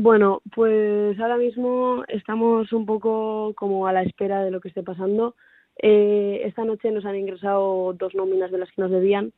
Bueno, 0.00 0.42
pues 0.54 1.18
ahora 1.18 1.36
mismo 1.36 2.04
estamos 2.06 2.72
un 2.72 2.86
poco 2.86 3.52
como 3.56 3.88
a 3.88 3.92
la 3.92 4.04
espera 4.04 4.44
de 4.44 4.52
lo 4.52 4.60
que 4.60 4.68
esté 4.68 4.84
pasando. 4.84 5.34
Eh, 5.76 6.42
esta 6.44 6.64
noche 6.64 6.92
nos 6.92 7.04
han 7.04 7.16
ingresado 7.16 7.92
dos 7.94 8.14
nóminas 8.14 8.52
de 8.52 8.58
las 8.58 8.70
que 8.70 8.80
nos 8.80 8.92
debían 8.92 9.32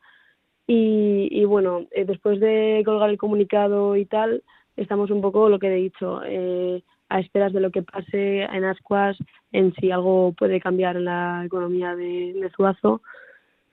y, 0.67 1.43
bueno, 1.47 1.87
eh, 1.93 2.05
después 2.05 2.41
de 2.41 2.83
colgar 2.85 3.09
el 3.09 3.17
comunicado 3.17 3.97
y 3.97 4.05
tal, 4.05 4.43
estamos 4.77 5.11
un 5.11 5.23
poco 5.23 5.49
lo 5.49 5.59
que 5.59 5.69
he 5.69 5.77
dicho, 5.77 6.21
eh, 6.27 6.83
a 7.09 7.21
esperas 7.21 7.55
de 7.55 7.61
lo 7.61 7.71
que 7.71 7.83
pase 7.83 8.43
en 8.43 8.65
Ascuas, 8.65 9.17
en 9.53 9.73
si 9.77 9.91
algo 9.91 10.35
puede 10.37 10.61
cambiar 10.61 10.97
en 10.97 11.07
la 11.07 11.43
economía 11.47 11.97
de, 11.97 12.35
de 12.35 12.51
Zuazo 12.55 13.01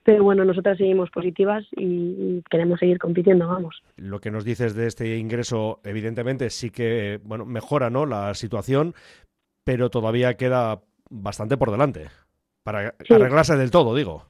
pero 0.08 0.24
bueno, 0.24 0.42
nosotras 0.42 0.78
seguimos 0.78 1.10
positivas 1.10 1.66
y, 1.76 2.42
queremos 2.48 2.78
seguir 2.80 2.98
compitiendo, 2.98 3.46
vamos. 3.46 3.82
Lo 3.98 4.20
que 4.20 4.30
nos 4.30 4.42
dices 4.42 4.74
de 4.74 4.86
este 4.86 5.18
ingreso, 5.18 5.80
evidentemente 5.84 6.48
sí 6.48 6.70
que, 6.70 7.20
bueno, 7.24 7.44
mejora, 7.44 7.90
¿no?, 7.90 8.06
la 8.06 8.32
situación, 8.32 8.94
pero 9.64 9.90
todavía 9.90 10.38
queda 10.38 10.80
bastante 11.10 11.58
por 11.58 11.70
delante 11.70 12.06
para 12.62 12.94
arreglarse 13.10 13.58
del 13.58 13.70
todo, 13.70 13.94
digo. 13.94 14.24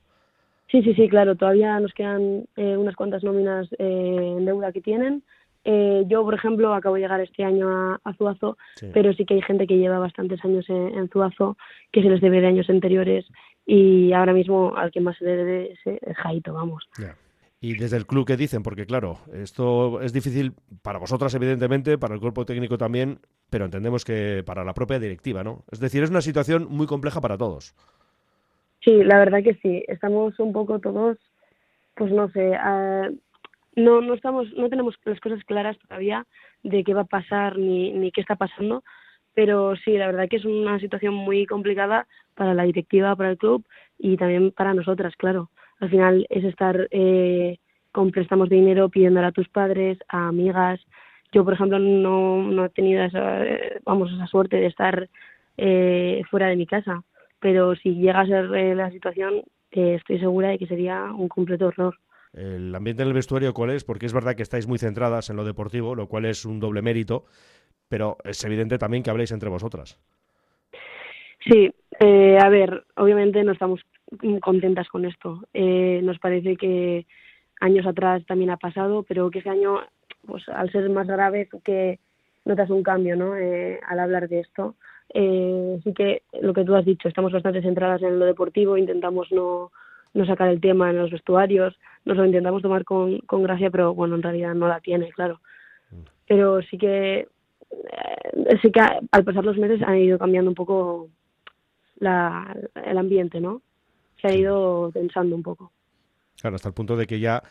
Sí, 0.69 0.83
sí, 0.83 0.95
sí, 0.95 1.09
claro, 1.09 1.36
todavía 1.36 1.78
nos 1.78 1.92
quedan 1.92 2.48
eh, 2.56 2.77
unas 2.77 2.97
cuantas 2.97 3.22
nóminas 3.22 3.69
eh, 3.78 4.34
en 4.36 4.47
deuda 4.47 4.72
que 4.72 4.80
tienen. 4.80 5.22
Eh, 5.64 6.02
yo, 6.08 6.24
por 6.24 6.34
ejemplo, 6.34 6.74
acabo 6.74 6.97
de 6.97 7.02
llegar 7.02 7.20
este 7.20 7.45
año 7.45 7.69
a, 7.70 8.14
Zuazo, 8.14 8.58
pero 8.92 9.12
sí 9.12 9.24
que 9.24 9.34
hay 9.34 9.42
gente 9.42 9.69
que 9.69 9.78
lleva 9.78 10.00
bastantes 10.00 10.45
años 10.45 10.69
en, 10.69 10.98
en 10.98 11.08
Zuazo, 11.08 11.56
que 11.92 12.02
se 12.02 12.08
les 12.08 12.20
debe 12.20 12.41
de 12.41 12.48
años 12.48 12.69
anteriores 12.69 13.27
y 13.70 14.14
ahora 14.14 14.32
mismo 14.32 14.74
al 14.78 14.90
que 14.90 15.02
más 15.02 15.18
se 15.18 15.27
debe 15.27 15.74
es 15.74 16.16
Jaito, 16.16 16.54
vamos. 16.54 16.88
Y 17.60 17.74
desde 17.74 17.98
el 17.98 18.06
club, 18.06 18.27
¿qué 18.27 18.38
dicen? 18.38 18.62
Porque 18.62 18.86
claro, 18.86 19.18
esto 19.34 20.00
es 20.00 20.14
difícil 20.14 20.54
para 20.80 20.98
vosotras, 20.98 21.34
evidentemente, 21.34 21.98
para 21.98 22.14
el 22.14 22.20
cuerpo 22.20 22.46
técnico 22.46 22.78
también, 22.78 23.18
pero 23.50 23.66
entendemos 23.66 24.06
que 24.06 24.42
para 24.46 24.64
la 24.64 24.72
propia 24.72 24.98
directiva, 24.98 25.44
¿no? 25.44 25.64
Es 25.70 25.80
decir, 25.80 26.02
es 26.02 26.08
una 26.08 26.22
situación 26.22 26.66
muy 26.70 26.86
compleja 26.86 27.20
para 27.20 27.36
todos. 27.36 27.74
Sí, 28.80 29.05
la 29.05 29.19
verdad 29.19 29.42
que 29.42 29.58
sí. 29.61 29.84
Estamos 29.86 30.39
un 30.39 30.55
poco 30.55 30.78
todos, 30.78 31.19
pues 31.94 32.11
no 32.11 32.30
sé, 32.30 32.55
ah, 32.55 33.11
no, 33.77 34.00
no, 34.00 34.14
estamos, 34.14 34.50
no 34.56 34.70
tenemos 34.70 34.94
las 35.05 35.20
cosas 35.20 35.44
claras 35.44 35.77
todavía 35.80 36.27
de 36.62 36.83
qué 36.84 36.94
va 36.94 37.02
a 37.02 37.05
pasar 37.05 37.58
ni, 37.58 37.92
ni 37.92 38.12
qué 38.12 38.22
está 38.22 38.36
pasando, 38.36 38.83
pero 39.39 39.77
sí, 39.77 39.92
la 39.92 40.06
verdad 40.06 40.28
que 40.28 40.34
es 40.34 40.44
una 40.44 40.81
situación 40.81 41.14
muy 41.14 41.47
complicada 41.47 42.08
para 42.34 42.55
la 42.55 42.64
directiva, 42.64 43.14
para 43.14 43.31
el 43.31 43.39
club 43.39 43.64
y 43.97 44.17
también 44.17 44.50
para 44.50 44.75
nosotras, 44.75 45.14
claro. 45.14 45.48
Al 45.78 45.91
final 45.91 46.27
es 46.28 46.42
estar 46.42 46.89
eh, 46.91 47.58
con 47.92 48.11
préstamos 48.11 48.48
de 48.48 48.56
dinero 48.56 48.89
pidiéndole 48.89 49.28
a 49.28 49.30
tus 49.30 49.48
padres, 49.48 49.97
a 50.08 50.27
amigas. 50.27 50.80
Yo, 51.30 51.45
por 51.45 51.55
ejemplo, 51.55 51.78
no, 51.78 52.42
no 52.50 52.64
he 52.64 52.69
tenido 52.70 53.05
esa, 53.05 53.45
vamos, 53.84 54.11
esa 54.11 54.27
suerte 54.27 54.56
de 54.56 54.67
estar 54.67 55.08
eh, 55.56 56.20
fuera 56.28 56.48
de 56.48 56.56
mi 56.56 56.67
casa, 56.67 57.05
pero 57.39 57.77
si 57.77 57.95
llega 57.95 58.23
a 58.23 58.27
ser 58.27 58.52
eh, 58.56 58.75
la 58.75 58.91
situación, 58.91 59.45
estoy 59.70 60.19
segura 60.19 60.48
de 60.48 60.58
que 60.58 60.67
sería 60.67 61.12
un 61.17 61.28
completo 61.28 61.69
horror. 61.69 61.95
El 62.33 62.75
ambiente 62.75 63.02
en 63.02 63.08
el 63.08 63.14
vestuario, 63.14 63.55
¿cuál 63.55 63.70
es? 63.70 63.84
Porque 63.84 64.06
es 64.06 64.12
verdad 64.12 64.34
que 64.34 64.42
estáis 64.42 64.67
muy 64.67 64.78
centradas 64.78 65.30
en 65.30 65.36
lo 65.36 65.45
deportivo, 65.45 65.95
lo 65.95 66.08
cual 66.08 66.25
es 66.25 66.45
un 66.45 66.61
doble 66.61 66.83
mérito, 66.83 67.25
pero 67.89 68.17
es 68.25 68.44
evidente 68.44 68.78
también 68.78 69.03
que 69.03 69.11
habléis 69.11 69.33
entre 69.33 69.48
vosotras. 69.48 69.98
Sí, 71.47 71.70
eh, 72.00 72.39
a 72.41 72.48
ver, 72.48 72.84
obviamente 72.97 73.42
no 73.45 73.53
estamos 73.53 73.80
contentas 74.41 74.89
con 74.89 75.05
esto. 75.05 75.42
Eh, 75.55 76.00
nos 76.03 76.19
parece 76.19 76.56
que 76.56 77.06
años 77.61 77.86
atrás 77.86 78.25
también 78.27 78.50
ha 78.50 78.56
pasado, 78.56 79.03
pero 79.03 79.30
que 79.30 79.41
ese 79.41 79.50
año, 79.50 79.80
pues 80.27 80.48
al 80.48 80.70
ser 80.70 80.89
más 80.91 81.06
grave, 81.06 81.48
que 81.64 81.98
notas 82.45 82.70
un 82.70 82.83
cambio, 82.83 83.17
¿no? 83.17 83.36
Eh, 83.36 83.80
al 83.86 84.00
hablar 84.00 84.28
de 84.28 84.41
esto. 84.41 84.75
Eh, 85.14 85.80
sí 85.84 85.92
que 85.95 86.23
lo 86.41 86.52
que 86.52 86.64
tú 86.64 86.75
has 86.75 86.84
dicho, 86.84 87.08
estamos 87.08 87.33
bastante 87.33 87.62
centradas 87.62 88.02
en 88.02 88.19
lo 88.19 88.27
deportivo, 88.27 88.77
intentamos 88.77 89.30
no, 89.33 89.70
no 90.14 90.27
sacar 90.27 90.48
el 90.48 90.61
tema 90.61 90.91
en 90.91 90.98
los 90.98 91.11
vestuarios, 91.11 91.79
nos 92.05 92.17
lo 92.17 92.27
intentamos 92.27 92.62
tomar 92.62 92.85
con, 92.85 93.18
con 93.20 93.42
gracia, 93.42 93.70
pero 93.70 93.95
bueno, 93.95 94.17
en 94.17 94.23
realidad 94.23 94.55
no 94.55 94.68
la 94.68 94.80
tiene, 94.80 95.11
claro. 95.12 95.41
Mm. 95.91 96.02
Pero 96.27 96.62
sí 96.62 96.77
que 96.77 97.20
eh, 97.20 97.29
sí 98.62 98.70
que 98.73 98.80
al 98.80 99.24
pasar 99.24 99.45
los 99.45 99.58
meses 99.58 99.80
ha 99.86 99.96
ido 99.96 100.18
cambiando 100.18 100.51
un 100.51 100.55
poco 100.55 101.08
la, 101.96 102.56
el 102.74 102.98
ambiente, 102.98 103.40
¿no? 103.40 103.62
Se 104.20 104.29
ha 104.29 104.34
ido 104.34 104.90
pensando 104.92 105.36
un 105.36 105.42
poco. 105.42 105.73
Claro, 106.40 106.56
hasta 106.56 106.68
el 106.68 106.74
punto 106.74 106.96
de 106.96 107.06
que 107.06 107.20
ya 107.20 107.42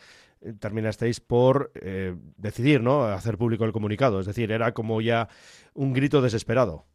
eh, 0.42 0.54
terminasteis 0.60 1.20
por 1.20 1.72
eh, 1.76 2.16
decidir, 2.38 2.82
¿no? 2.82 3.04
Hacer 3.04 3.38
público 3.38 3.66
el 3.66 3.72
comunicado. 3.72 4.20
Es 4.20 4.26
decir, 4.26 4.52
era 4.52 4.74
como 4.74 5.02
ya 5.02 5.28
un 5.74 5.94
grito 5.94 6.22
desesperado. 6.22 6.86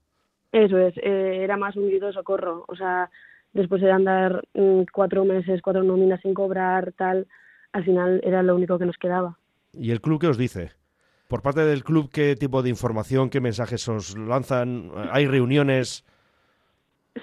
Eso 0.52 0.78
es, 0.78 0.94
era 0.98 1.56
más 1.56 1.76
un 1.76 1.88
grito 1.88 2.06
de 2.06 2.12
socorro. 2.12 2.64
O 2.68 2.76
sea, 2.76 3.10
después 3.52 3.80
de 3.80 3.90
andar 3.90 4.42
mm, 4.54 4.82
cuatro 4.92 5.24
meses, 5.24 5.62
cuatro 5.62 5.82
nóminas 5.82 6.20
sin 6.20 6.34
cobrar, 6.34 6.92
tal, 6.92 7.26
al 7.72 7.84
final 7.84 8.20
era 8.22 8.42
lo 8.42 8.54
único 8.54 8.78
que 8.78 8.86
nos 8.86 8.96
quedaba. 8.98 9.38
¿Y 9.72 9.90
el 9.90 10.00
club 10.02 10.20
qué 10.20 10.26
os 10.26 10.36
dice? 10.36 10.72
Por 11.32 11.40
parte 11.40 11.62
del 11.62 11.82
club, 11.82 12.10
¿qué 12.12 12.36
tipo 12.36 12.62
de 12.62 12.68
información, 12.68 13.30
qué 13.30 13.40
mensajes 13.40 13.88
os 13.88 14.18
lanzan? 14.18 14.90
¿Hay 15.12 15.26
reuniones? 15.26 16.04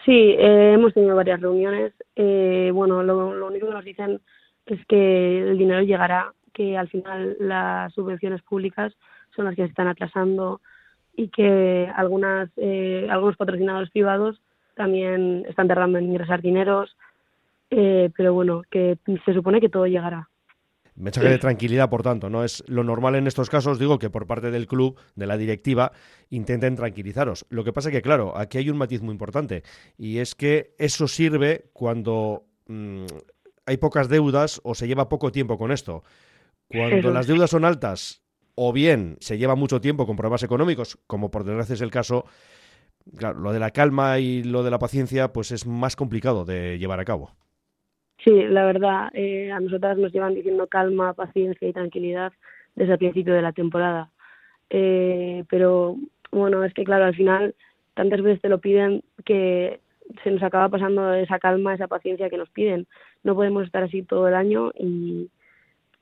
Sí, 0.04 0.32
eh, 0.32 0.74
hemos 0.74 0.96
tenido 0.96 1.16
varias 1.16 1.40
reuniones. 1.40 1.94
Eh, 2.16 2.72
bueno, 2.74 3.04
lo, 3.04 3.46
único 3.46 3.68
que 3.68 3.74
nos 3.74 3.86
dicen 3.86 4.20
es 4.66 4.84
que 4.88 5.42
el 5.42 5.60
dinero 5.60 5.84
llegará, 5.84 6.34
que 6.56 6.76
al 6.76 6.90
final 6.90 7.38
las 7.40 7.94
subvenciones 7.94 8.42
públicas 8.42 8.96
son 9.36 9.46
las 9.46 9.54
que 9.54 9.62
se 9.62 9.70
están 9.70 9.88
atrasando 9.88 10.60
y 11.16 11.28
que 11.28 11.88
algunas, 11.96 12.50
eh, 12.58 13.06
algunos 13.12 13.38
patrocinadores 13.38 13.92
privados 13.92 14.42
también 14.74 15.46
están 15.48 15.68
tardando 15.68 16.00
en 16.00 16.06
ingresar 16.06 16.42
dineros, 16.42 16.98
pero 17.70 18.34
bueno, 18.34 18.64
que 18.72 18.98
se 19.24 19.34
supone 19.36 19.62
que 19.62 19.70
todo 19.70 19.86
llegará. 19.86 20.30
Mensaje 21.00 21.30
de 21.30 21.38
tranquilidad, 21.38 21.90
por 21.90 22.04
tanto, 22.04 22.30
no 22.30 22.44
es 22.44 22.62
lo 22.68 22.84
normal 22.84 23.16
en 23.16 23.26
estos 23.26 23.50
casos, 23.50 23.80
digo 23.80 24.00
que 24.00 24.10
por 24.10 24.28
parte 24.28 24.52
del 24.52 24.68
club, 24.68 25.00
de 25.16 25.28
la 25.28 25.38
directiva, 25.38 25.94
intenten 26.30 26.76
tranquilizaros. 26.76 27.46
Lo 27.50 27.64
que 27.64 27.72
pasa 27.72 27.88
es 27.88 27.96
que, 27.96 28.02
claro, 28.02 28.38
aquí 28.38 28.58
hay 28.58 28.70
un 28.70 28.78
matiz 28.78 29.02
muy 29.02 29.14
importante 29.14 29.64
y 29.98 30.18
es 30.18 30.36
que 30.36 30.76
eso 30.78 31.08
sirve 31.08 31.70
cuando 31.72 32.44
mm, 32.68 33.06
hay 33.66 33.78
pocas 33.78 34.10
deudas 34.10 34.60
o 34.66 34.76
se 34.76 34.88
lleva 34.88 35.08
poco 35.08 35.32
tiempo 35.32 35.58
con 35.58 35.72
esto. 35.72 36.04
Cuando 36.68 37.12
las 37.12 37.28
deudas 37.28 37.50
son 37.50 37.64
altas 37.64 38.22
o 38.56 38.74
bien 38.74 39.16
se 39.22 39.38
lleva 39.38 39.56
mucho 39.56 39.80
tiempo 39.80 40.06
con 40.06 40.18
problemas 40.18 40.44
económicos, 40.44 41.00
como 41.08 41.32
por 41.32 41.46
desgracia 41.46 41.76
es 41.76 41.82
el 41.82 41.92
caso, 41.92 42.26
claro, 43.16 43.40
lo 43.40 43.54
de 43.54 43.60
la 43.60 43.72
calma 43.72 44.20
y 44.20 44.44
lo 44.44 44.64
de 44.64 44.72
la 44.72 44.80
paciencia, 44.80 45.32
pues 45.32 45.52
es 45.52 45.66
más 45.66 45.96
complicado 45.96 46.44
de 46.44 46.78
llevar 46.78 47.00
a 47.00 47.06
cabo. 47.06 47.32
Sí, 48.24 48.32
la 48.32 48.66
verdad, 48.66 49.10
eh, 49.14 49.52
a 49.52 49.60
nosotras 49.60 49.98
nos 49.98 50.12
llevan 50.12 50.36
diciendo 50.36 50.68
calma, 50.68 51.14
paciencia 51.14 51.68
y 51.68 51.74
tranquilidad 51.74 52.34
desde 52.76 52.94
el 52.94 53.00
principio 53.00 53.34
de 53.34 53.42
la 53.42 53.54
temporada. 53.54 54.10
Eh, 54.70 55.46
pero 55.50 55.96
bueno, 56.32 56.64
es 56.64 56.74
que 56.74 56.84
claro, 56.84 57.06
al 57.06 57.16
final 57.16 57.56
tantas 57.94 58.22
veces 58.22 58.42
te 58.42 58.50
lo 58.50 58.60
piden 58.60 59.04
que 59.26 59.80
se 60.24 60.32
nos 60.32 60.44
acaba 60.44 60.70
pasando 60.70 61.14
esa 61.14 61.40
calma, 61.40 61.74
esa 61.74 61.88
paciencia 61.88 62.30
que 62.30 62.38
nos 62.38 62.50
piden. 62.50 62.88
No 63.24 63.36
podemos 63.36 63.66
estar 63.66 63.84
así 63.84 64.04
todo 64.04 64.28
el 64.28 64.36
año 64.36 64.72
y 64.78 65.30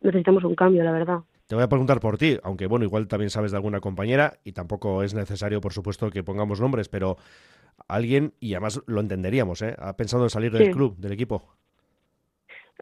necesitamos 0.02 0.44
un 0.44 0.56
cambio, 0.56 0.84
la 0.84 0.92
verdad. 0.92 1.20
Te 1.48 1.56
voy 1.56 1.64
a 1.64 1.70
preguntar 1.70 2.00
por 2.00 2.18
ti, 2.18 2.38
aunque 2.44 2.68
bueno, 2.68 2.84
igual 2.84 3.08
también 3.08 3.30
sabes 3.30 3.52
de 3.52 3.58
alguna 3.58 3.80
compañera 3.80 4.34
y 4.44 4.52
tampoco 4.52 5.04
es 5.04 5.14
necesario, 5.14 5.62
por 5.62 5.74
supuesto, 5.74 6.10
que 6.10 6.24
pongamos 6.24 6.60
nombres, 6.60 6.90
pero 6.90 7.18
alguien, 7.88 8.34
y 8.40 8.54
además 8.54 8.82
lo 8.86 9.00
entenderíamos, 9.00 9.62
¿eh? 9.62 9.76
¿Ha 9.78 9.96
pensado 9.96 10.24
en 10.24 10.30
salir 10.30 10.52
del 10.52 10.72
club, 10.72 10.98
del 10.98 11.14
equipo? 11.14 11.57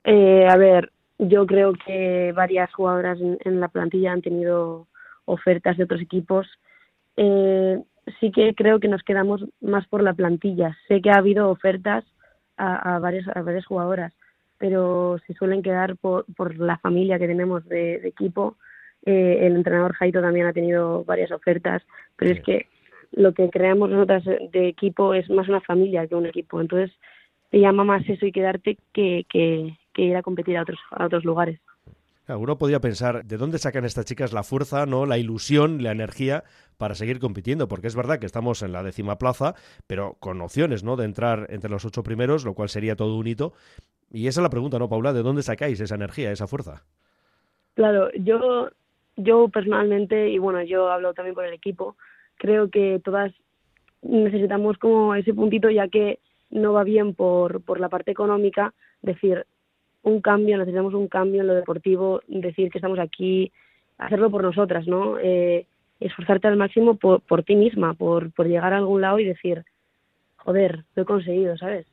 Eh, 0.04 0.48
a 0.48 0.58
ver, 0.58 0.92
yo 1.18 1.46
creo 1.46 1.74
que 1.74 2.34
varias 2.34 2.74
jugadoras 2.74 3.20
en, 3.20 3.60
la 3.60 3.70
plantilla 3.70 4.12
han 4.12 4.22
tenido 4.22 4.88
ofertas 5.26 5.78
de 5.78 5.86
otros 5.86 6.02
equipos. 6.02 6.48
Eh, 7.18 7.82
sí 8.20 8.32
que 8.32 8.53
creo 8.53 8.80
que 8.80 8.88
nos 8.88 9.03
quedamos 9.03 9.46
más 9.62 9.88
por 9.88 10.03
la 10.03 10.14
plantilla. 10.14 10.78
Sé 10.88 11.02
que 11.02 11.09
ha 11.09 11.18
habido 11.18 11.50
ofertas 11.50 12.03
a, 12.58 13.00
varias, 13.00 13.28
a 13.36 13.42
varias 13.42 13.66
jugadoras, 13.66 14.14
pero 14.58 15.18
se 15.28 15.34
suelen 15.34 15.62
quedar 15.62 15.98
por, 15.98 16.26
por 16.36 16.58
la 16.58 16.78
familia 16.78 17.20
que 17.20 17.28
tenemos 17.28 17.66
de, 17.68 17.96
equipo. 18.08 18.58
Eh, 19.06 19.40
el 19.41 19.56
entrenador 19.56 19.94
Jaito 19.94 20.22
también 20.22 20.48
ha 20.48 20.53
tenido 20.53 21.03
varias 21.03 21.32
ofertas, 21.32 21.84
pero 22.16 22.32
es 22.32 22.41
que 22.41 22.68
lo 23.12 23.34
que 23.34 23.50
creamos 23.50 23.90
nosotras 23.90 24.24
de 24.26 24.68
equipo 24.68 25.14
es 25.14 25.30
más 25.30 25.48
una 25.48 25.62
familia 25.62 26.08
que 26.08 26.16
un 26.16 26.26
equipo. 26.26 26.59
Entonces, 26.59 26.96
te 27.50 27.59
llama 27.59 27.84
más 27.84 28.08
eso 28.09 28.26
y 28.26 28.32
quedarte 28.32 28.78
que, 28.94 29.26
que, 29.30 29.78
que 29.96 30.03
ir 30.03 30.16
a 30.16 30.22
competir 30.22 30.58
a 30.58 30.62
otros, 30.62 30.80
a 30.92 31.06
otros 31.06 31.26
lugares. 31.26 31.59
Uno 32.28 32.58
podría 32.58 32.80
pensar, 32.80 33.24
¿de 33.24 33.38
dónde 33.38 33.59
sacan 33.59 33.86
estas 33.86 34.06
chicas 34.06 34.34
la 34.34 34.42
fuerza, 34.42 34.88
no, 34.88 35.06
la 35.06 35.20
ilusión, 35.20 35.84
la 35.84 35.92
energía 35.92 36.44
para 36.78 36.96
seguir 36.96 37.20
compitiendo? 37.20 37.68
Porque 37.68 37.86
es 37.86 37.96
verdad 37.96 38.18
que 38.18 38.26
estamos 38.26 38.64
en 38.64 38.72
la 38.72 38.82
décima 38.82 39.20
plaza, 39.20 39.53
pero 39.86 40.16
con 40.20 40.42
opciones, 40.42 40.84
¿no? 40.84 40.96
De 40.96 41.06
entrar 41.06 41.46
entre 41.50 41.70
los 41.70 41.86
ocho 41.86 42.02
primeros, 42.02 42.44
lo 42.44 42.56
cual 42.56 42.70
sería 42.70 42.96
todo 42.96 43.16
un 43.16 43.28
hito. 43.28 43.53
Y 44.12 44.26
esa 44.28 44.40
es 44.42 44.44
la 44.44 44.50
pregunta, 44.50 44.80
¿no, 44.80 44.90
Paula? 44.90 45.14
¿De 45.14 45.22
dónde 45.22 45.44
sacáis 45.44 45.80
esa 45.80 45.96
energía, 45.96 46.32
esa 46.32 46.48
fuerza? 46.48 46.84
Claro, 47.76 48.09
yo 48.16 48.70
yo 49.18 49.48
personalmente, 49.50 50.30
y 50.30 50.40
bueno, 50.40 50.62
yo 50.64 50.90
hablo 50.91 51.14
también 51.14 51.36
por 51.36 51.46
el 51.46 51.53
equipo, 51.53 51.96
creo 52.38 52.70
que 52.70 53.00
todas 53.03 53.32
necesitamos 54.02 54.78
como 54.78 55.16
ese 55.16 55.34
puntito 55.34 55.70
ya 55.70 55.88
que 55.88 56.20
no 56.50 56.74
va 56.74 56.84
bien 56.84 57.14
por, 57.14 57.62
por 57.64 57.80
la 57.80 57.90
parte 57.90 58.12
económica, 58.12 58.74
decir 59.02 59.46
un 60.05 60.22
cambio, 60.22 60.57
necesitamos 60.57 60.93
un 60.93 61.07
cambio 61.07 61.41
en 61.41 61.47
lo 61.47 61.55
deportivo, 61.55 62.22
decir 62.28 62.69
que 62.72 62.78
estamos 62.78 62.99
aquí, 62.99 63.52
hacerlo 63.97 64.29
por 64.29 64.43
nosotras, 64.43 64.87
¿no? 64.87 65.17
Eh, 65.19 65.66
esforzarte 65.99 66.47
al 66.47 66.57
máximo 66.57 66.96
por, 66.96 67.22
por 67.22 67.43
ti 67.43 67.55
misma, 67.55 67.96
por, 67.96 68.31
por 68.31 68.47
llegar 68.47 68.73
a 68.73 68.78
algún 68.78 69.02
lado 69.02 69.19
y 69.19 69.25
decir, 69.25 69.66
joder, 70.37 70.84
lo 70.96 71.03
he 71.03 71.05
conseguido, 71.05 71.57
¿sabes? 71.57 71.87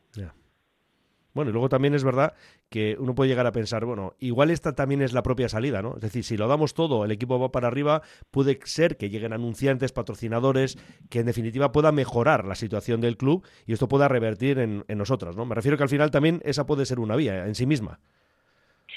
Bueno, 1.34 1.50
y 1.50 1.52
luego 1.52 1.68
también 1.68 1.94
es 1.94 2.04
verdad 2.04 2.34
que 2.68 2.96
uno 2.98 3.14
puede 3.14 3.30
llegar 3.30 3.46
a 3.46 3.52
pensar, 3.52 3.84
bueno, 3.84 4.14
igual 4.18 4.50
esta 4.50 4.74
también 4.74 5.00
es 5.02 5.12
la 5.12 5.22
propia 5.22 5.48
salida, 5.48 5.80
¿no? 5.80 5.94
Es 5.96 6.02
decir, 6.02 6.24
si 6.24 6.36
lo 6.36 6.46
damos 6.46 6.74
todo, 6.74 7.04
el 7.04 7.10
equipo 7.10 7.38
va 7.38 7.50
para 7.50 7.68
arriba, 7.68 8.02
puede 8.30 8.58
ser 8.64 8.96
que 8.96 9.08
lleguen 9.08 9.32
anunciantes, 9.32 9.92
patrocinadores, 9.92 10.76
que 11.08 11.20
en 11.20 11.26
definitiva 11.26 11.72
pueda 11.72 11.90
mejorar 11.92 12.44
la 12.44 12.54
situación 12.54 13.00
del 13.00 13.16
club 13.16 13.44
y 13.66 13.72
esto 13.72 13.88
pueda 13.88 14.08
revertir 14.08 14.58
en, 14.58 14.84
en 14.88 14.98
nosotras, 14.98 15.36
¿no? 15.36 15.46
Me 15.46 15.54
refiero 15.54 15.76
que 15.76 15.84
al 15.84 15.88
final 15.88 16.10
también 16.10 16.40
esa 16.44 16.66
puede 16.66 16.84
ser 16.84 17.00
una 17.00 17.16
vía 17.16 17.46
en 17.46 17.54
sí 17.54 17.66
misma. 17.66 17.98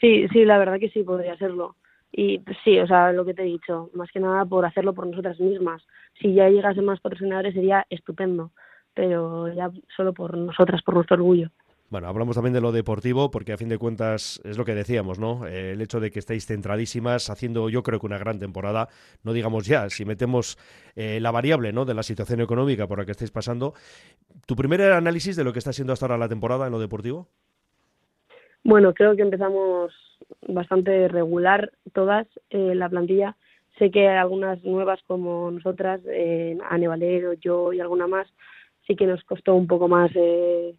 Sí, 0.01 0.27
sí, 0.29 0.43
la 0.43 0.57
verdad 0.57 0.79
que 0.79 0.89
sí, 0.89 1.03
podría 1.03 1.37
serlo. 1.37 1.75
Y 2.11 2.41
sí, 2.63 2.79
o 2.79 2.87
sea, 2.87 3.11
lo 3.11 3.25
que 3.25 3.33
te 3.33 3.41
he 3.41 3.45
dicho, 3.45 3.89
más 3.93 4.09
que 4.11 4.19
nada 4.19 4.45
por 4.45 4.65
hacerlo 4.65 4.93
por 4.93 5.05
nosotras 5.05 5.39
mismas. 5.39 5.85
Si 6.21 6.33
ya 6.33 6.49
llegasen 6.49 6.85
más 6.85 7.01
patrocinadores 7.01 7.53
sería 7.53 7.85
estupendo, 7.89 8.51
pero 8.93 9.53
ya 9.53 9.69
solo 9.95 10.13
por 10.13 10.37
nosotras, 10.37 10.81
por 10.81 10.95
nuestro 10.95 11.15
orgullo. 11.15 11.49
Bueno, 11.89 12.07
hablamos 12.07 12.35
también 12.35 12.53
de 12.53 12.61
lo 12.61 12.71
deportivo, 12.71 13.29
porque 13.29 13.53
a 13.53 13.57
fin 13.57 13.69
de 13.69 13.77
cuentas 13.77 14.41
es 14.43 14.57
lo 14.57 14.65
que 14.65 14.73
decíamos, 14.73 15.19
¿no? 15.19 15.45
Eh, 15.45 15.73
el 15.73 15.81
hecho 15.81 15.99
de 15.99 16.09
que 16.09 16.19
estéis 16.19 16.47
centradísimas, 16.47 17.29
haciendo 17.29 17.69
yo 17.69 17.83
creo 17.83 17.99
que 17.99 18.07
una 18.07 18.17
gran 18.17 18.39
temporada, 18.39 18.89
no 19.23 19.33
digamos 19.33 19.67
ya, 19.67 19.89
si 19.89 20.03
metemos 20.03 20.57
eh, 20.95 21.19
la 21.21 21.31
variable, 21.31 21.73
¿no? 21.73 21.85
De 21.85 21.93
la 21.93 22.03
situación 22.03 22.41
económica 22.41 22.87
por 22.87 22.97
la 22.97 23.05
que 23.05 23.11
estáis 23.11 23.31
pasando. 23.31 23.75
¿Tu 24.47 24.55
primer 24.55 24.81
análisis 24.81 25.35
de 25.35 25.43
lo 25.43 25.53
que 25.53 25.59
está 25.59 25.73
siendo 25.73 25.93
hasta 25.93 26.05
ahora 26.05 26.17
la 26.17 26.27
temporada 26.27 26.65
en 26.65 26.71
lo 26.71 26.79
deportivo? 26.79 27.27
Bueno, 28.63 28.95
creo 28.95 29.15
que 29.15 29.21
empezamos 29.21 29.93
bastante 30.47 31.07
regular 31.07 31.71
todas 31.93 32.27
eh, 32.49 32.73
la 32.73 32.89
plantilla. 32.89 33.35
Sé 33.77 33.91
que 33.91 34.07
algunas 34.07 34.63
nuevas 34.63 34.99
como 35.05 35.51
nosotras, 35.51 36.01
eh, 36.07 36.57
Ane 36.69 36.87
Valero, 36.87 37.33
yo 37.33 37.73
y 37.73 37.79
alguna 37.79 38.07
más, 38.07 38.27
sí 38.87 38.95
que 38.95 39.05
nos 39.05 39.23
costó 39.23 39.53
un 39.53 39.67
poco 39.67 39.87
más 39.87 40.11
eh, 40.15 40.75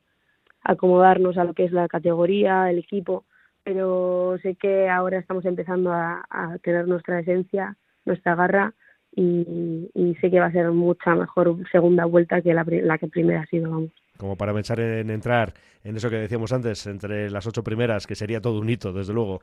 acomodarnos 0.71 1.39
a 1.39 1.45
lo 1.45 1.55
que 1.55 1.65
es 1.65 1.73
la 1.73 1.89
categoría, 1.89 2.71
el 2.71 2.79
equipo, 2.79 3.25
pero 3.65 4.37
sé 4.43 4.55
que 4.57 4.89
ahora 4.89 5.19
estamos 5.19 5.45
empezando 5.45 5.93
a, 5.93 6.25
tener 6.63 6.87
nuestra 6.87 7.21
esencia, 7.21 7.77
nuestra 8.05 8.35
garra 8.35 8.75
y, 9.15 10.17
sé 10.21 10.31
que 10.31 10.41
va 10.41 10.47
a 10.47 10.53
ser 10.53 10.71
mucha 10.71 11.15
mejor 11.15 11.57
segunda 11.71 12.05
vuelta 12.05 12.43
que 12.43 12.55
la, 12.55 12.65
la 12.67 12.99
que 12.99 13.09
primera 13.09 13.43
ha 13.43 13.47
sido, 13.47 13.71
vamos 13.71 13.91
como 14.17 14.37
para 14.37 14.55
pensar 14.55 14.81
en 14.81 15.11
entrar 15.11 15.53
en 15.85 15.97
eso 15.97 16.11
que 16.11 16.17
decíamos 16.17 16.53
antes, 16.53 16.87
entre 16.87 17.31
las 17.31 17.47
ocho 17.47 17.63
primeras, 17.63 18.07
que 18.07 18.15
sería 18.15 18.41
todo 18.41 18.61
un 18.61 18.69
hito, 18.69 18.93
desde 18.93 19.13
luego. 19.13 19.41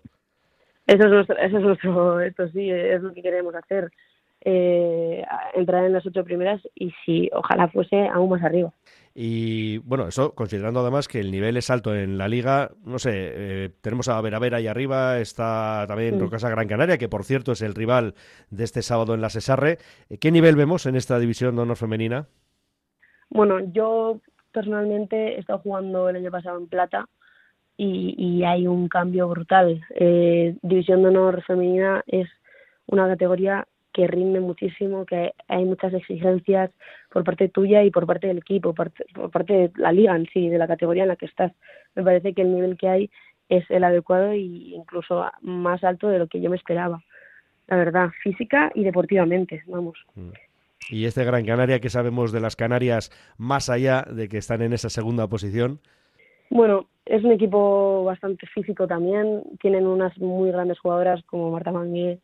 Eso 0.85 1.03
es 1.03 1.09
nuestro, 1.09 1.37
eso 1.37 1.57
es 1.57 1.63
nuestro 1.63 2.19
esto 2.21 2.49
sí, 2.49 2.69
es 2.69 3.01
lo 3.01 3.13
que 3.13 3.21
queremos 3.21 3.55
hacer. 3.55 3.89
Eh, 4.45 5.23
entrar 5.53 5.85
en 5.85 5.93
las 5.93 6.05
ocho 6.05 6.25
primeras 6.25 6.61
y 6.75 6.91
si 7.05 7.29
ojalá 7.33 7.69
fuese 7.69 8.07
aún 8.07 8.29
más 8.29 8.43
arriba. 8.43 8.73
Y 9.15 9.77
bueno, 9.79 10.07
eso 10.07 10.33
considerando 10.33 10.79
además 10.79 11.07
que 11.07 11.19
el 11.19 11.31
nivel 11.31 11.55
es 11.57 11.69
alto 11.69 11.95
en 11.95 12.17
la 12.17 12.27
liga, 12.27 12.71
no 12.83 12.97
sé, 12.97 13.11
eh, 13.13 13.69
tenemos 13.81 14.07
a 14.07 14.19
Vera 14.21 14.39
Vera 14.39 14.57
ahí 14.57 14.65
arriba, 14.65 15.19
está 15.19 15.85
también 15.87 16.17
mm. 16.17 16.19
Rocasa 16.19 16.49
Gran 16.49 16.67
Canaria, 16.67 16.97
que 16.97 17.09
por 17.09 17.23
cierto 17.23 17.51
es 17.51 17.61
el 17.61 17.75
rival 17.75 18.15
de 18.49 18.63
este 18.63 18.81
sábado 18.81 19.13
en 19.13 19.21
la 19.21 19.29
Cesarre. 19.29 19.77
¿Qué 20.19 20.31
nivel 20.31 20.55
vemos 20.55 20.87
en 20.87 20.95
esta 20.95 21.19
división 21.19 21.55
de 21.55 21.61
honor 21.61 21.77
femenina? 21.77 22.27
Bueno, 23.29 23.59
yo 23.71 24.19
personalmente 24.51 25.35
he 25.35 25.39
estado 25.39 25.59
jugando 25.59 26.09
el 26.09 26.15
año 26.15 26.31
pasado 26.31 26.57
en 26.57 26.67
plata 26.67 27.07
y, 27.77 28.43
hay 28.43 28.67
un 28.67 28.87
cambio 28.87 29.27
brutal. 29.27 29.83
Eh, 29.95 30.55
División 30.61 31.01
de 31.01 31.09
Honor 31.09 31.43
Femenina 31.43 32.03
es 32.07 32.29
una 32.85 33.07
categoría 33.07 33.67
que 33.93 34.07
rinde 34.07 34.39
muchísimo, 34.39 35.05
que 35.05 35.33
hay 35.47 35.65
muchas 35.65 35.93
exigencias 35.93 36.71
por 37.11 37.23
parte 37.23 37.47
tuya 37.49 37.83
y 37.83 37.91
por 37.91 38.05
parte 38.05 38.27
del 38.27 38.39
equipo, 38.39 38.73
por 38.73 38.91
parte, 39.31 39.53
de 39.53 39.71
la 39.77 39.91
liga 39.91 40.15
en 40.15 40.27
sí, 40.33 40.49
de 40.49 40.57
la 40.57 40.67
categoría 40.67 41.03
en 41.03 41.09
la 41.09 41.15
que 41.15 41.27
estás. 41.27 41.51
Me 41.95 42.03
parece 42.03 42.33
que 42.33 42.41
el 42.41 42.53
nivel 42.53 42.77
que 42.77 42.87
hay 42.87 43.11
es 43.49 43.69
el 43.69 43.83
adecuado 43.83 44.31
e 44.31 44.39
incluso 44.39 45.25
más 45.41 45.83
alto 45.83 46.09
de 46.09 46.19
lo 46.19 46.27
que 46.27 46.41
yo 46.41 46.49
me 46.49 46.57
esperaba. 46.57 47.03
La 47.67 47.77
verdad, 47.77 48.09
física 48.21 48.71
y 48.75 48.83
deportivamente, 48.83 49.63
vamos. 49.67 49.97
Mm. 50.15 50.31
Y 50.89 51.05
este 51.05 51.23
Gran 51.23 51.45
Canaria, 51.45 51.79
que 51.79 51.89
sabemos 51.89 52.31
de 52.31 52.41
las 52.41 52.55
Canarias 52.55 53.11
más 53.37 53.69
allá 53.69 54.01
de 54.01 54.27
que 54.27 54.37
están 54.37 54.61
en 54.61 54.73
esa 54.73 54.89
segunda 54.89 55.27
posición? 55.27 55.79
Bueno, 56.49 56.87
es 57.05 57.23
un 57.23 57.31
equipo 57.31 58.03
bastante 58.03 58.47
físico 58.47 58.87
también. 58.87 59.43
Tienen 59.61 59.87
unas 59.87 60.17
muy 60.17 60.51
grandes 60.51 60.79
jugadoras 60.79 61.23
como 61.23 61.51
Marta 61.51 61.71
Mangué, 61.71 62.19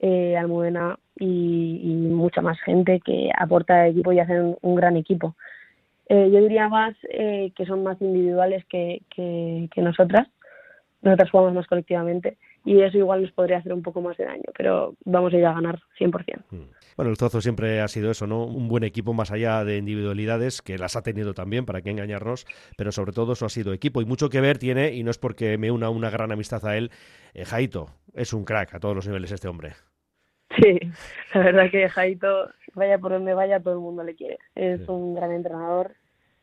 eh, 0.00 0.36
Almudena 0.36 0.98
y, 1.16 2.08
mucha 2.10 2.40
más 2.40 2.60
gente 2.60 3.00
que 3.00 3.30
aporta 3.36 3.86
equipo 3.86 4.12
y 4.12 4.20
hacen 4.20 4.56
un 4.60 4.74
gran 4.74 4.96
equipo. 4.96 5.34
Eh, 6.08 6.30
yo 6.32 6.40
diría 6.40 6.68
más 6.68 6.94
eh, 7.10 7.52
que 7.54 7.66
son 7.66 7.82
más 7.82 8.00
individuales 8.00 8.64
que, 8.66 9.02
que, 9.14 9.68
que 9.72 9.82
nosotras. 9.82 10.28
Nosotras 11.02 11.30
jugamos 11.30 11.54
más 11.54 11.66
colectivamente 11.66 12.38
y 12.68 12.82
eso 12.82 12.98
igual 12.98 13.22
nos 13.22 13.32
podría 13.32 13.56
hacer 13.56 13.72
un 13.72 13.82
poco 13.82 14.02
más 14.02 14.14
de 14.18 14.26
daño, 14.26 14.44
pero 14.54 14.94
vamos 15.06 15.32
a 15.32 15.38
ir 15.38 15.46
a 15.46 15.54
ganar 15.54 15.80
100%. 15.98 16.44
Mm. 16.50 16.56
Bueno, 16.96 17.10
el 17.10 17.16
trozo 17.16 17.40
siempre 17.40 17.80
ha 17.80 17.88
sido 17.88 18.10
eso, 18.10 18.26
¿no? 18.26 18.44
Un 18.44 18.68
buen 18.68 18.84
equipo 18.84 19.14
más 19.14 19.30
allá 19.30 19.64
de 19.64 19.78
individualidades, 19.78 20.60
que 20.60 20.76
las 20.76 20.94
ha 20.94 21.02
tenido 21.02 21.32
también, 21.32 21.64
para 21.64 21.80
que 21.80 21.90
engañarnos, 21.90 22.46
pero 22.76 22.92
sobre 22.92 23.12
todo 23.12 23.32
eso 23.32 23.46
ha 23.46 23.48
sido 23.48 23.72
equipo 23.72 24.02
y 24.02 24.04
mucho 24.04 24.28
que 24.28 24.42
ver 24.42 24.58
tiene, 24.58 24.92
y 24.92 25.02
no 25.02 25.10
es 25.10 25.16
porque 25.16 25.56
me 25.56 25.70
una 25.70 25.88
una 25.88 26.10
gran 26.10 26.30
amistad 26.30 26.66
a 26.66 26.76
él, 26.76 26.90
eh, 27.32 27.46
Jaito, 27.46 27.86
es 28.12 28.34
un 28.34 28.44
crack 28.44 28.74
a 28.74 28.80
todos 28.80 28.94
los 28.94 29.06
niveles 29.06 29.32
este 29.32 29.48
hombre. 29.48 29.72
Sí, 30.60 30.78
la 31.34 31.40
verdad 31.40 31.70
que 31.70 31.88
Jaito, 31.88 32.50
vaya 32.74 32.98
por 32.98 33.12
donde 33.12 33.32
vaya, 33.32 33.60
todo 33.60 33.74
el 33.74 33.80
mundo 33.80 34.04
le 34.04 34.14
quiere. 34.14 34.38
Es 34.54 34.86
un 34.88 35.14
gran 35.14 35.32
entrenador 35.32 35.94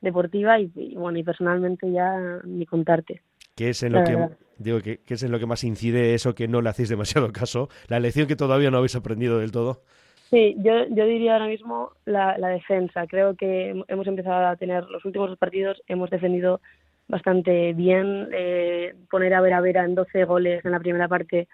deportiva 0.02 0.60
y, 0.60 0.96
bueno, 0.96 1.20
y 1.20 1.24
personalmente 1.24 1.92
ya 1.92 2.40
ni 2.46 2.66
contarte. 2.66 3.22
¿Qué 3.56 3.70
es 3.70 3.84
en 3.84 3.94
lo 3.94 4.04
que 4.04 4.18
digo 4.58 4.80
que, 4.82 5.00
es 5.08 5.24
en 5.24 5.32
lo 5.32 5.40
que 5.40 5.46
más 5.46 5.64
incide 5.64 6.14
eso 6.14 6.36
que 6.36 6.48
no 6.48 6.62
le 6.62 6.70
hacéis 6.70 6.90
demasiado 6.90 7.32
caso? 7.32 7.70
La 7.88 8.00
lección 8.00 8.28
que 8.28 8.36
todavía 8.36 8.72
no 8.72 8.78
habéis 8.78 8.96
aprendido 8.96 9.40
del 9.40 9.52
todo. 9.52 9.82
Sí, 10.30 10.56
yo, 10.60 10.88
yo 10.90 11.06
diría 11.06 11.34
ahora 11.34 11.48
mismo 11.48 11.92
la, 12.06 12.38
la 12.38 12.50
defensa. 12.50 13.06
Creo 13.08 13.36
que 13.36 13.84
hemos 13.88 14.08
empezado 14.08 14.48
a 14.48 14.56
tener 14.56 14.84
los 14.86 15.06
últimos 15.06 15.38
partidos, 15.38 15.82
hemos 15.88 16.10
defendido 16.10 16.62
bastante 17.08 17.74
bien. 17.74 18.30
Eh, 18.34 18.96
poner 19.10 19.34
a 19.34 19.42
Vera 19.42 19.62
Vera 19.62 19.86
en 19.86 19.96
12 19.96 20.26
goles 20.26 20.66
en 20.66 20.72
la 20.72 20.80
primera 20.80 21.08
parte, 21.08 21.48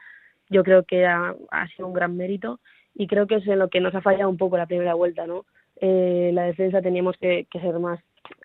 yo 0.50 0.64
creo 0.64 0.84
que 0.84 1.06
ha, 1.06 1.36
sido 1.76 1.88
un 1.88 1.94
gran 1.94 2.16
mérito 2.16 2.60
y 2.94 3.08
creo 3.08 3.28
que 3.28 3.36
es 3.36 3.48
en 3.48 3.60
lo 3.60 3.70
que 3.70 3.80
nos 3.80 3.96
ha 3.96 4.02
fallado 4.02 4.30
un 4.30 4.38
poco 4.38 4.58
la 4.58 4.66
primera 4.66 4.94
vuelta, 4.94 5.26
¿no? 5.26 5.46
Eh, 5.80 6.32
la 6.34 6.44
defensa 6.44 6.82
teníamos 6.82 7.16
que, 7.18 7.48
que 7.50 7.60
ser 7.60 7.80
más 7.80 8.00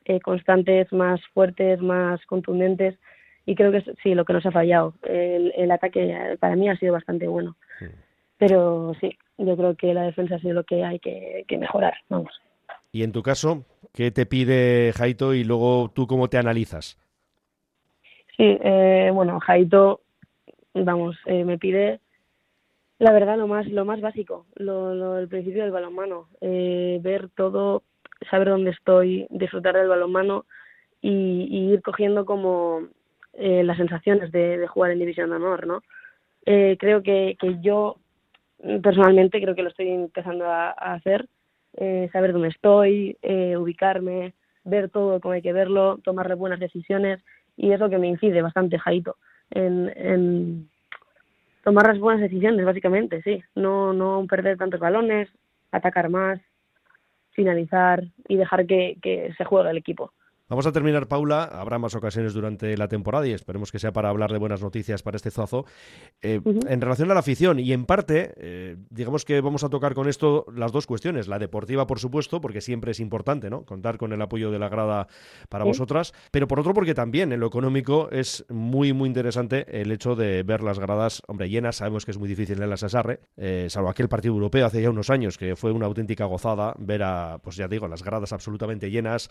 eh, 0.05 0.21
constantes, 0.21 0.93
más 0.93 1.21
fuertes, 1.35 1.81
más 1.81 2.25
contundentes 2.27 2.97
y 3.47 3.55
creo 3.55 3.71
que 3.71 3.79
es, 3.79 3.85
sí, 4.03 4.15
lo 4.15 4.25
que 4.25 4.33
nos 4.33 4.45
ha 4.45 4.51
fallado. 4.51 4.95
El, 5.05 5.53
el 5.57 5.71
ataque 5.71 6.37
para 6.41 6.57
mí 6.57 6.69
ha 6.69 6.77
sido 6.77 6.93
bastante 6.93 7.29
bueno. 7.29 7.57
Pero 8.39 8.93
sí, 9.01 9.17
yo 9.39 9.57
creo 9.57 9.77
que 9.77 9.95
la 9.95 10.03
defensa 10.03 10.35
ha 10.35 10.41
sido 10.41 10.55
lo 10.55 10.65
que 10.65 10.85
hay 10.85 10.99
que, 10.99 11.45
mejorar. 11.57 11.95
Vamos. 12.09 12.33
Y 12.93 13.03
en 13.03 13.13
tu 13.13 13.23
caso, 13.23 13.65
¿qué 13.95 14.11
te 14.11 14.27
pide 14.27 14.93
Jaito 14.93 15.33
y 15.33 15.45
luego 15.45 15.91
tú 15.95 16.07
cómo 16.07 16.29
te 16.29 16.39
analizas? 16.39 16.99
Sí, 18.37 18.59
eh, 18.63 19.11
bueno, 19.15 19.39
Jaito, 19.41 20.01
vamos, 20.75 21.17
eh, 21.25 21.45
me 21.45 21.57
pide 21.57 22.01
la 22.99 23.13
verdad 23.13 23.37
lo 23.37 23.47
más 23.47 23.67
lo 23.67 23.85
más 23.85 24.01
básico, 24.01 24.47
lo, 24.55 24.95
lo 24.95 25.19
el 25.19 25.29
principio 25.29 25.63
del 25.63 25.73
balonmano, 25.73 26.29
eh, 26.41 26.99
ver 27.03 27.29
todo, 27.29 27.83
saber 28.31 28.49
dónde 28.49 28.71
estoy, 28.71 29.27
disfrutar 29.31 29.77
del 29.77 29.89
balonmano 29.89 30.47
y, 31.03 31.47
y 31.51 31.73
ir 31.73 31.83
cogiendo 31.83 32.25
como 32.25 32.89
eh, 33.39 33.63
las 33.65 33.77
sensaciones 33.77 34.33
de, 34.33 34.67
jugar 34.67 34.91
en 34.91 34.99
División 34.99 35.31
de 35.31 35.37
Honor, 35.37 35.67
¿no? 35.67 35.83
Eh, 36.45 36.77
creo 36.79 37.03
que, 37.03 37.37
yo 37.61 37.97
personalmente 38.83 39.41
creo 39.41 39.55
que 39.55 39.63
lo 39.63 39.69
estoy 39.69 39.91
empezando 39.91 40.47
a, 40.47 40.71
hacer, 40.71 41.29
eh, 41.75 42.09
saber 42.13 42.33
dónde 42.33 42.49
estoy, 42.49 43.17
ubicarme, 43.57 44.35
ver 44.65 44.89
todo 44.89 45.21
como 45.21 45.35
hay 45.35 45.43
que 45.43 45.53
verlo, 45.53 45.99
tomar 46.03 46.35
buenas 46.37 46.61
decisiones 46.61 47.23
y 47.57 47.73
es 47.73 47.81
lo 47.81 47.91
que 47.91 47.99
me 47.99 48.09
incide 48.09 48.43
bastante, 48.43 48.79
Jaito, 48.79 49.17
en, 49.51 49.93
en 49.97 50.71
tomar 51.63 51.87
las 51.89 51.99
buenas 51.99 52.23
decisiones, 52.23 52.65
básicamente, 52.65 53.23
sí. 53.23 53.43
No, 53.55 53.93
no 53.93 54.25
perder 54.29 54.57
tantos 54.57 54.81
balones, 54.81 55.29
atacar 55.73 56.09
más, 56.09 56.41
finalizar 57.33 58.05
y 58.29 58.37
dejar 58.37 58.67
que, 58.67 58.97
que 59.03 59.35
se 59.37 59.45
juegue 59.45 59.71
el 59.71 59.77
equipo. 59.77 60.13
Vamos 60.49 60.65
a 60.65 60.71
terminar, 60.71 61.09
Paula. 61.09 61.43
Habrá 61.43 61.81
más 61.81 61.97
ocasiones 61.97 62.33
durante 62.33 62.77
la 62.77 62.87
temporada 62.87 63.27
y 63.27 63.33
esperemos 63.33 63.73
que 63.73 63.81
sea 63.81 63.93
para 63.93 64.11
hablar 64.11 64.31
de 64.31 64.39
buenas 64.39 64.63
noticias 64.63 65.03
para 65.03 65.17
este 65.17 65.33
Zuazo. 65.33 65.65
Eh, 66.23 66.41
en 66.45 66.81
relación 66.81 67.11
a 67.11 67.15
la 67.15 67.21
afición, 67.21 67.59
y 67.59 67.73
en 67.73 67.85
parte, 67.85 68.33
eh, 68.37 68.77
digamos 68.91 69.25
que 69.25 69.41
vamos 69.41 69.65
a 69.65 69.71
tocar 69.71 69.95
con 69.95 70.09
esto 70.09 70.47
las 70.55 70.71
dos 70.71 70.87
cuestiones. 70.87 71.27
La 71.27 71.41
deportiva, 71.41 71.89
por 71.89 71.99
supuesto, 71.99 72.41
porque 72.41 72.61
siempre 72.61 72.93
es 72.93 73.01
importante 73.01 73.51
¿no? 73.51 73.65
contar 73.65 73.99
con 73.99 74.13
el 74.13 74.23
apoyo 74.23 74.53
de 74.53 74.61
la 74.61 74.69
grada 74.69 75.09
para 75.49 75.65
vosotras, 75.65 76.15
pero 76.31 76.47
por 76.47 76.61
otro, 76.61 76.75
porque 76.75 76.95
también 76.95 77.33
en 77.33 77.41
lo 77.41 77.49
económico 77.49 78.09
es 78.13 78.45
muy, 78.49 78.93
muy 78.93 79.09
interesante 79.09 79.67
el 79.81 79.91
hecho 79.91 80.15
de 80.15 80.45
ver 80.45 80.63
las 80.63 80.79
gradas, 80.79 81.23
hombre, 81.27 81.49
llenas. 81.49 81.77
Sabemos 81.77 82.05
que 82.05 82.13
es 82.13 82.19
muy 82.19 82.29
difícil 82.29 82.63
en 82.63 82.71
la 82.71 82.77
Sasarre, 82.77 83.19
eh, 83.37 83.67
salvo 83.69 83.89
aquel 83.89 84.09
partido 84.09 84.35
europeo 84.35 84.65
hace 84.65 84.81
ya 84.81 84.91
unos 84.91 85.11
años, 85.11 85.39
que 85.39 85.57
fue 85.57 85.73
una 85.73 85.87
auténtica 85.87 86.25
gozada 86.27 86.73
ver 86.79 87.03
a, 87.03 87.41
pues 87.43 87.57
ya 87.57 87.67
digo, 87.67 87.89
las 87.89 88.05
gradas 88.05 88.33
absolutamente 88.33 88.93
llenas, 88.93 89.29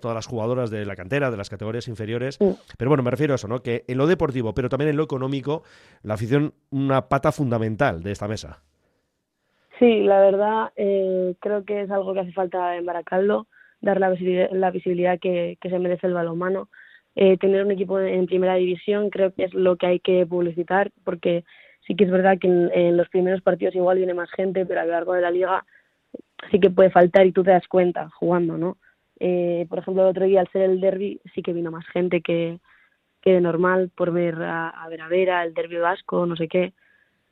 todas 0.00 0.14
las 0.14 0.26
jugadoras 0.26 0.49
de 0.54 0.84
la 0.84 0.96
cantera, 0.96 1.30
de 1.30 1.36
las 1.36 1.48
categorías 1.48 1.88
inferiores. 1.88 2.38
Pero 2.76 2.88
bueno, 2.88 3.02
me 3.02 3.10
refiero 3.10 3.34
a 3.34 3.36
eso, 3.36 3.48
¿no? 3.48 3.62
Que 3.62 3.84
en 3.86 3.98
lo 3.98 4.06
deportivo, 4.06 4.54
pero 4.54 4.68
también 4.68 4.90
en 4.90 4.96
lo 4.96 5.04
económico, 5.04 5.62
la 6.02 6.14
afición, 6.14 6.52
una 6.70 7.08
pata 7.08 7.32
fundamental 7.32 8.02
de 8.02 8.12
esta 8.12 8.28
mesa. 8.28 8.62
Sí, 9.78 10.02
la 10.02 10.20
verdad, 10.20 10.72
eh, 10.76 11.34
creo 11.40 11.64
que 11.64 11.82
es 11.82 11.90
algo 11.90 12.12
que 12.12 12.20
hace 12.20 12.32
falta 12.32 12.76
en 12.76 12.84
Baracaldo, 12.84 13.46
dar 13.80 13.98
la 13.98 14.10
visibilidad, 14.10 14.50
la 14.50 14.70
visibilidad 14.70 15.18
que, 15.18 15.56
se 15.62 15.78
merece 15.78 16.06
el 16.06 16.14
balonmano. 16.14 16.68
Eh, 17.16 17.38
tener 17.38 17.64
un 17.64 17.70
equipo 17.70 17.98
en 17.98 18.26
primera 18.26 18.54
división 18.54 19.10
creo 19.10 19.32
que 19.32 19.44
es 19.44 19.54
lo 19.54 19.76
que 19.76 19.86
hay 19.86 20.00
que 20.00 20.26
publicitar, 20.26 20.92
porque 21.04 21.44
sí 21.86 21.96
que 21.96 22.04
es 22.04 22.10
verdad 22.10 22.38
que 22.38 22.46
en, 22.46 22.70
en 22.72 22.96
los 22.96 23.08
primeros 23.08 23.42
partidos 23.42 23.74
igual 23.74 23.98
viene 23.98 24.14
más 24.14 24.30
gente, 24.32 24.66
pero 24.66 24.80
a 24.80 24.84
lo 24.84 24.92
largo 24.92 25.14
de 25.14 25.22
la 25.22 25.30
liga 25.30 25.64
sí 26.50 26.60
que 26.60 26.70
puede 26.70 26.90
faltar 26.90 27.26
y 27.26 27.32
tú 27.32 27.42
te 27.42 27.50
das 27.50 27.66
cuenta 27.68 28.10
jugando, 28.10 28.56
¿no? 28.56 28.78
Eh, 29.20 29.66
por 29.68 29.78
ejemplo, 29.78 30.02
el 30.02 30.08
otro 30.10 30.24
día, 30.24 30.40
al 30.40 30.48
ser 30.48 30.62
el 30.62 30.80
derby, 30.80 31.20
sí 31.34 31.42
que 31.42 31.52
vino 31.52 31.70
más 31.70 31.86
gente 31.88 32.22
que, 32.22 32.58
que 33.20 33.34
de 33.34 33.40
normal 33.40 33.90
por 33.94 34.12
ver 34.12 34.42
a, 34.42 34.70
a 34.70 34.88
Vera 34.88 35.44
el 35.44 35.54
derby 35.54 35.76
vasco, 35.76 36.26
no 36.26 36.36
sé 36.36 36.48
qué. 36.48 36.72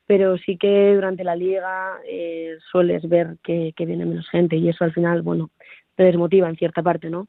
Pero 0.05 0.37
sí 0.37 0.57
que 0.57 0.95
durante 0.95 1.23
la 1.23 1.35
liga 1.35 1.99
eh, 2.07 2.57
sueles 2.71 3.07
ver 3.07 3.37
que, 3.43 3.73
que 3.75 3.85
viene 3.85 4.05
menos 4.05 4.29
gente 4.29 4.55
y 4.55 4.69
eso 4.69 4.83
al 4.83 4.93
final, 4.93 5.21
bueno, 5.21 5.49
te 5.95 6.03
desmotiva 6.03 6.49
en 6.49 6.55
cierta 6.55 6.81
parte, 6.81 7.09
¿no? 7.09 7.27